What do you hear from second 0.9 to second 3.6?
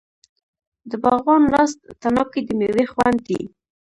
باغوان لاس تڼاکې د میوې خوند دی.